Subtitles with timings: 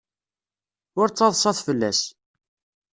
[0.99, 2.01] Ur ttaḍsat fell-as.